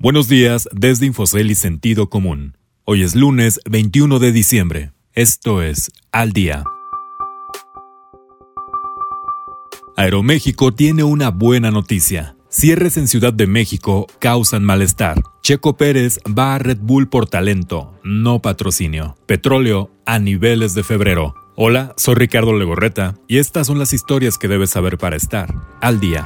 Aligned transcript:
Buenos 0.00 0.28
días 0.28 0.68
desde 0.72 1.06
Infocel 1.06 1.50
y 1.50 1.56
Sentido 1.56 2.08
Común. 2.08 2.56
Hoy 2.84 3.02
es 3.02 3.16
lunes 3.16 3.58
21 3.68 4.20
de 4.20 4.30
diciembre. 4.30 4.92
Esto 5.12 5.60
es 5.60 5.90
Al 6.12 6.32
Día. 6.32 6.62
Aeroméxico 9.96 10.72
tiene 10.72 11.02
una 11.02 11.30
buena 11.30 11.72
noticia. 11.72 12.36
Cierres 12.48 12.96
en 12.96 13.08
Ciudad 13.08 13.32
de 13.32 13.48
México 13.48 14.06
causan 14.20 14.62
malestar. 14.62 15.20
Checo 15.42 15.76
Pérez 15.76 16.20
va 16.26 16.54
a 16.54 16.60
Red 16.60 16.78
Bull 16.80 17.08
por 17.08 17.28
talento, 17.28 17.92
no 18.04 18.40
patrocinio. 18.40 19.16
Petróleo 19.26 19.90
a 20.06 20.20
niveles 20.20 20.74
de 20.74 20.84
febrero. 20.84 21.34
Hola, 21.56 21.92
soy 21.96 22.14
Ricardo 22.14 22.56
Legorreta 22.56 23.16
y 23.26 23.38
estas 23.38 23.66
son 23.66 23.80
las 23.80 23.92
historias 23.92 24.38
que 24.38 24.46
debes 24.46 24.70
saber 24.70 24.96
para 24.96 25.16
estar 25.16 25.52
al 25.80 25.98
día. 25.98 26.24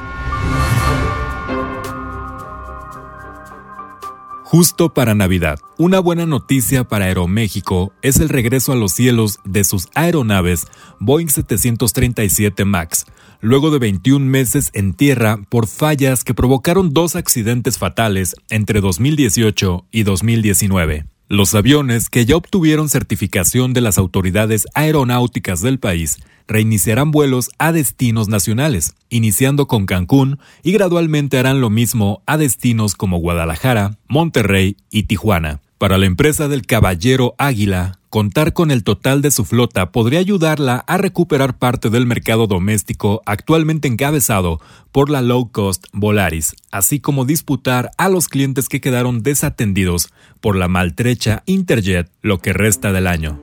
Justo 4.53 4.93
para 4.93 5.15
Navidad, 5.15 5.57
una 5.79 5.99
buena 5.99 6.27
noticia 6.27 6.83
para 6.83 7.05
Aeroméxico 7.05 7.91
es 8.03 8.19
el 8.19 8.29
regreso 8.29 8.71
a 8.71 8.75
los 8.75 8.91
cielos 8.91 9.39
de 9.45 9.63
sus 9.63 9.87
aeronaves 9.95 10.67
Boeing 10.99 11.29
737 11.29 12.63
MAX, 12.63 13.07
luego 13.41 13.71
de 13.71 13.79
21 13.79 14.23
meses 14.23 14.69
en 14.75 14.93
tierra 14.93 15.39
por 15.49 15.65
fallas 15.65 16.23
que 16.23 16.35
provocaron 16.35 16.93
dos 16.93 17.15
accidentes 17.15 17.79
fatales 17.79 18.35
entre 18.47 18.79
2018 18.79 19.87
y 19.89 20.03
2019. 20.03 21.12
Los 21.29 21.55
aviones 21.55 22.09
que 22.09 22.25
ya 22.25 22.35
obtuvieron 22.35 22.89
certificación 22.89 23.73
de 23.73 23.81
las 23.81 23.97
autoridades 23.97 24.67
aeronáuticas 24.73 25.61
del 25.61 25.79
país 25.79 26.17
reiniciarán 26.47 27.11
vuelos 27.11 27.49
a 27.57 27.71
destinos 27.71 28.27
nacionales, 28.27 28.93
iniciando 29.09 29.65
con 29.65 29.85
Cancún 29.85 30.39
y 30.63 30.73
gradualmente 30.73 31.37
harán 31.37 31.61
lo 31.61 31.69
mismo 31.69 32.21
a 32.25 32.37
destinos 32.37 32.95
como 32.95 33.19
Guadalajara, 33.19 33.97
Monterrey 34.07 34.75
y 34.91 35.03
Tijuana. 35.03 35.61
Para 35.77 35.97
la 35.97 36.05
empresa 36.05 36.47
del 36.47 36.65
Caballero 36.65 37.35
Águila, 37.37 37.99
contar 38.13 38.53
con 38.53 38.69
el 38.69 38.83
total 38.83 39.23
de 39.23 39.31
su 39.31 39.43
flota 39.43 39.91
podría 39.91 40.19
ayudarla 40.19 40.83
a 40.85 40.97
recuperar 40.97 41.57
parte 41.57 41.89
del 41.89 42.05
mercado 42.05 42.45
doméstico 42.45 43.23
actualmente 43.25 43.87
encabezado 43.87 44.61
por 44.91 45.09
la 45.09 45.23
low 45.23 45.51
cost 45.51 45.85
Volaris, 45.93 46.55
así 46.69 46.99
como 46.99 47.25
disputar 47.25 47.89
a 47.97 48.09
los 48.09 48.27
clientes 48.27 48.69
que 48.69 48.81
quedaron 48.81 49.23
desatendidos 49.23 50.13
por 50.41 50.55
la 50.55 50.67
maltrecha 50.67 51.41
Interjet 51.47 52.07
lo 52.21 52.37
que 52.37 52.53
resta 52.53 52.93
del 52.93 53.07
año. 53.07 53.41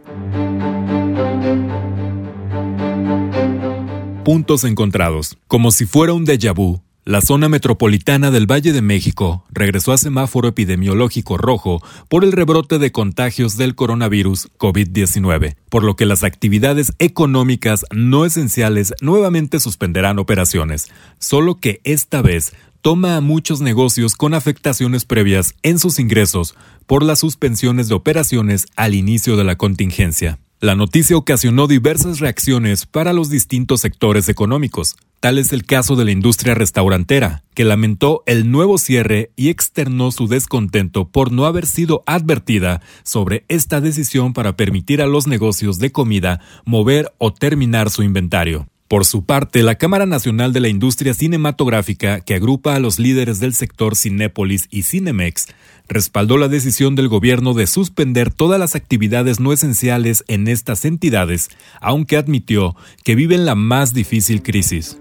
Puntos 4.25 4.63
encontrados. 4.63 5.37
Como 5.49 5.73
si 5.73 5.85
fuera 5.85 6.13
un 6.13 6.25
déjà 6.25 6.55
vu, 6.55 6.81
la 7.05 7.23
zona 7.23 7.49
metropolitana 7.49 8.31
del 8.31 8.51
Valle 8.51 8.73
de 8.73 8.83
México 8.83 9.45
regresó 9.51 9.93
a 9.93 9.99
semáforo 9.99 10.49
epidemiológico 10.49 11.39
rojo 11.39 11.83
por 12.09 12.25
el 12.25 12.33
rebrote 12.33 12.79
de 12.79 12.93
contagios 12.93 13.57
del 13.57 13.75
coronavirus 13.75 14.51
COVID-19, 14.59 15.57
por 15.71 15.83
lo 15.83 15.97
que 15.97 16.05
las 16.05 16.25
actividades 16.25 16.93
económicas 16.99 17.87
no 17.91 18.27
esenciales 18.27 18.93
nuevamente 19.01 19.61
suspenderán 19.61 20.19
operaciones, 20.19 20.91
solo 21.19 21.59
que 21.59 21.81
esta 21.85 22.21
vez 22.21 22.53
toma 22.83 23.17
a 23.17 23.21
muchos 23.21 23.61
negocios 23.61 24.15
con 24.15 24.35
afectaciones 24.35 25.05
previas 25.05 25.55
en 25.63 25.79
sus 25.79 25.99
ingresos 25.99 26.55
por 26.87 27.03
las 27.03 27.21
suspensiones 27.21 27.89
de 27.89 27.95
operaciones 27.95 28.67
al 28.77 28.95
inicio 28.95 29.37
de 29.37 29.45
la 29.45 29.57
contingencia. 29.57 30.39
La 30.61 30.75
noticia 30.75 31.17
ocasionó 31.17 31.67
diversas 31.67 32.21
reacciones 32.21 32.85
para 32.85 33.15
los 33.15 33.31
distintos 33.31 33.81
sectores 33.81 34.29
económicos. 34.29 34.97
Tal 35.21 35.37
es 35.37 35.53
el 35.53 35.67
caso 35.67 35.97
de 35.97 36.07
la 36.07 36.13
industria 36.13 36.55
restaurantera, 36.55 37.45
que 37.53 37.65
lamentó 37.65 38.23
el 38.25 38.51
nuevo 38.51 38.79
cierre 38.79 39.33
y 39.37 39.51
externó 39.51 40.13
su 40.13 40.29
descontento 40.29 41.09
por 41.09 41.31
no 41.31 41.45
haber 41.45 41.67
sido 41.67 42.03
advertida 42.07 42.81
sobre 43.03 43.45
esta 43.49 43.83
decisión 43.83 44.33
para 44.33 44.57
permitir 44.57 45.03
a 45.03 45.07
los 45.07 45.27
negocios 45.27 45.79
de 45.79 45.93
comida 45.93 46.41
mover 46.65 47.13
o 47.19 47.35
terminar 47.35 47.91
su 47.91 48.03
inventario. 48.03 48.67
Por 48.89 49.05
su 49.05 49.27
parte, 49.27 49.63
la 49.63 49.75
Cámara 49.75 50.07
Nacional 50.07 50.55
de 50.55 50.61
la 50.61 50.69
Industria 50.69 51.13
Cinematográfica, 51.13 52.23
que 52.23 52.35
agrupa 52.35 52.75
a 52.75 52.81
los 52.81 52.99
líderes 52.99 53.41
del 53.41 53.53
sector 53.53 53.97
Cinépolis 53.97 54.69
y 54.71 54.85
Cinemex, 54.85 55.49
respaldó 55.87 56.39
la 56.39 56.49
decisión 56.49 56.97
del 56.97 57.09
gobierno 57.09 57.53
de 57.53 57.67
suspender 57.67 58.33
todas 58.33 58.59
las 58.59 58.75
actividades 58.75 59.39
no 59.39 59.53
esenciales 59.53 60.25
en 60.29 60.49
estas 60.49 60.87
entidades, 60.87 61.51
aunque 61.81 62.17
admitió 62.17 62.75
que 63.05 63.15
viven 63.15 63.45
la 63.45 63.55
más 63.55 63.93
difícil 63.93 64.43
crisis. 64.43 64.97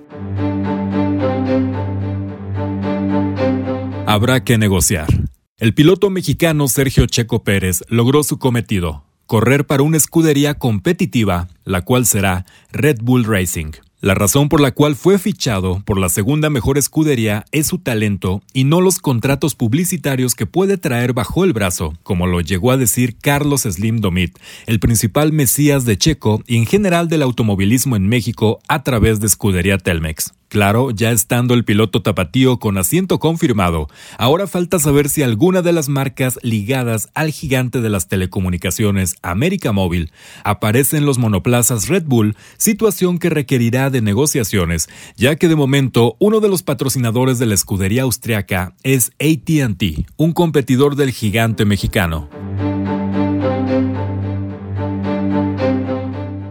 Habrá 4.09 4.44
que 4.44 4.58
negociar. 4.58 5.08
El 5.59 5.75
piloto 5.75 6.09
mexicano 6.09 6.68
Sergio 6.68 7.06
Checo 7.06 7.44
Pérez 7.44 7.84
logró 7.90 8.24
su 8.24 8.40
cometido, 8.40 9.03
correr 9.28 9.68
para 9.68 9.84
una 9.84 9.97
escudería 9.97 10.56
competitiva, 10.56 11.47
la 11.64 11.84
cual 11.84 12.08
será 12.08 12.44
Red 12.72 13.02
Bull 13.03 13.24
Racing. 13.24 13.74
La 14.02 14.16
razón 14.16 14.50
por 14.50 14.62
la 14.62 14.72
cual 14.72 14.96
fue 14.96 15.19
fichado 15.19 15.84
por 15.86 16.00
la 16.00 16.09
segunda 16.09 16.50
mejor 16.50 16.80
escudería 16.80 17.46
es 17.52 17.68
su 17.68 17.78
talento 17.78 18.42
y 18.52 18.64
no 18.64 18.81
los 18.81 18.98
contratos 18.98 19.53
publicitarios 19.53 20.34
que 20.34 20.48
puede 20.48 20.80
traer 20.80 21.14
bajo 21.14 21.44
el 21.44 21.53
brazo, 21.53 21.94
como 22.02 22.25
lo 22.25 22.42
llegó 22.42 22.72
a 22.72 22.78
decir 22.78 23.16
Carlos 23.19 23.62
Slim 23.62 24.02
Domit, 24.02 24.40
el 24.66 24.80
principal 24.80 25.34
mesías 25.34 25.86
de 25.86 26.00
Checo 26.00 26.42
y 26.48 26.58
en 26.58 26.66
general 26.66 27.09
del 27.09 27.22
automovilismo 27.22 27.96
en 27.96 28.08
México 28.08 28.59
a 28.68 28.81
través 28.81 29.19
de 29.19 29.28
escudería 29.28 29.78
Telmex. 29.78 30.34
Claro, 30.50 30.90
ya 30.90 31.12
estando 31.12 31.54
el 31.54 31.64
piloto 31.64 32.02
tapatío 32.02 32.58
con 32.58 32.80
asiento 32.80 33.20
confirmado, 33.20 33.88
ahora 34.18 34.48
falta 34.48 34.80
saber 34.80 35.08
si 35.08 35.22
alguna 35.22 35.62
de 35.62 35.72
las 35.74 35.90
marcas 35.90 36.40
ligadas 36.42 37.10
al 37.14 37.30
gigante 37.30 37.82
de 37.82 37.90
las 37.90 38.08
telecomunicaciones 38.08 39.16
América 39.22 39.74
Móvil 39.74 40.12
aparece 40.44 40.98
en 40.98 41.06
los 41.06 41.20
monoplazas 41.20 41.88
Red 41.88 42.06
Bull, 42.06 42.36
situación 42.58 43.20
que 43.20 43.30
requerirá 43.30 43.92
de 43.92 44.02
negociaciones, 44.02 44.90
ya 45.16 45.36
que 45.36 45.48
de 45.48 45.56
momento 45.56 46.16
uno 46.18 46.40
de 46.40 46.50
los 46.50 46.64
patrocinadores 46.64 47.38
de 47.38 47.46
la 47.46 47.54
escudería 47.54 48.02
austriaca 48.02 48.74
es 48.81 49.12
ATT, 49.20 50.08
un 50.18 50.34
competidor 50.34 50.96
del 50.96 51.12
gigante 51.12 51.64
mexicano. 51.64 52.28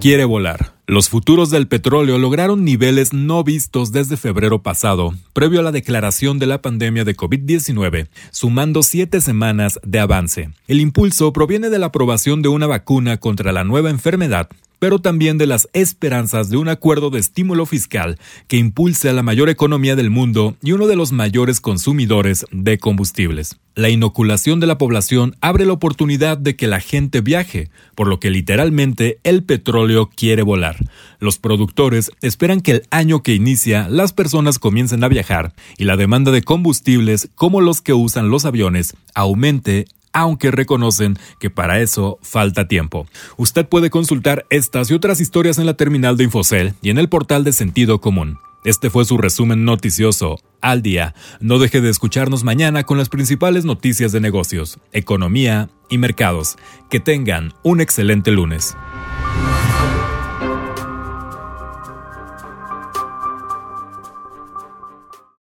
Quiere 0.00 0.24
volar. 0.24 0.67
Los 0.90 1.10
futuros 1.10 1.50
del 1.50 1.68
petróleo 1.68 2.16
lograron 2.16 2.64
niveles 2.64 3.12
no 3.12 3.44
vistos 3.44 3.92
desde 3.92 4.16
febrero 4.16 4.62
pasado, 4.62 5.12
previo 5.34 5.60
a 5.60 5.62
la 5.62 5.70
declaración 5.70 6.38
de 6.38 6.46
la 6.46 6.62
pandemia 6.62 7.04
de 7.04 7.14
COVID-19, 7.14 8.08
sumando 8.30 8.82
siete 8.82 9.20
semanas 9.20 9.78
de 9.84 9.98
avance. 9.98 10.48
El 10.66 10.80
impulso 10.80 11.30
proviene 11.34 11.68
de 11.68 11.78
la 11.78 11.88
aprobación 11.88 12.40
de 12.40 12.48
una 12.48 12.66
vacuna 12.66 13.18
contra 13.18 13.52
la 13.52 13.64
nueva 13.64 13.90
enfermedad, 13.90 14.48
pero 14.78 14.98
también 14.98 15.38
de 15.38 15.46
las 15.46 15.68
esperanzas 15.72 16.50
de 16.50 16.56
un 16.56 16.68
acuerdo 16.68 17.10
de 17.10 17.20
estímulo 17.20 17.66
fiscal 17.66 18.18
que 18.46 18.56
impulse 18.56 19.08
a 19.08 19.12
la 19.12 19.22
mayor 19.22 19.48
economía 19.48 19.96
del 19.96 20.10
mundo 20.10 20.56
y 20.62 20.72
uno 20.72 20.86
de 20.86 20.96
los 20.96 21.12
mayores 21.12 21.60
consumidores 21.60 22.46
de 22.50 22.78
combustibles. 22.78 23.58
La 23.74 23.90
inoculación 23.90 24.58
de 24.58 24.66
la 24.66 24.76
población 24.76 25.36
abre 25.40 25.64
la 25.64 25.72
oportunidad 25.72 26.36
de 26.36 26.56
que 26.56 26.66
la 26.66 26.80
gente 26.80 27.20
viaje, 27.20 27.70
por 27.94 28.08
lo 28.08 28.18
que 28.18 28.30
literalmente 28.30 29.20
el 29.22 29.44
petróleo 29.44 30.10
quiere 30.12 30.42
volar. 30.42 30.76
Los 31.20 31.38
productores 31.38 32.10
esperan 32.20 32.60
que 32.60 32.72
el 32.72 32.82
año 32.90 33.22
que 33.22 33.34
inicia 33.34 33.88
las 33.88 34.12
personas 34.12 34.58
comiencen 34.58 35.04
a 35.04 35.08
viajar 35.08 35.52
y 35.76 35.84
la 35.84 35.96
demanda 35.96 36.32
de 36.32 36.42
combustibles 36.42 37.30
como 37.36 37.60
los 37.60 37.80
que 37.80 37.92
usan 37.92 38.30
los 38.30 38.44
aviones 38.44 38.96
aumente 39.14 39.86
aunque 40.12 40.50
reconocen 40.50 41.18
que 41.38 41.50
para 41.50 41.80
eso 41.80 42.18
falta 42.22 42.68
tiempo. 42.68 43.06
Usted 43.36 43.68
puede 43.68 43.90
consultar 43.90 44.46
estas 44.50 44.90
y 44.90 44.94
otras 44.94 45.20
historias 45.20 45.58
en 45.58 45.66
la 45.66 45.74
terminal 45.74 46.16
de 46.16 46.24
Infocel 46.24 46.74
y 46.82 46.90
en 46.90 46.98
el 46.98 47.08
portal 47.08 47.44
de 47.44 47.52
Sentido 47.52 48.00
Común. 48.00 48.38
Este 48.64 48.90
fue 48.90 49.04
su 49.04 49.18
resumen 49.18 49.64
noticioso 49.64 50.40
al 50.60 50.82
día. 50.82 51.14
No 51.40 51.58
deje 51.58 51.80
de 51.80 51.90
escucharnos 51.90 52.42
mañana 52.42 52.82
con 52.84 52.98
las 52.98 53.08
principales 53.08 53.64
noticias 53.64 54.12
de 54.12 54.20
negocios, 54.20 54.78
economía 54.92 55.70
y 55.88 55.98
mercados. 55.98 56.56
Que 56.90 57.00
tengan 57.00 57.54
un 57.62 57.80
excelente 57.80 58.32
lunes. 58.32 58.76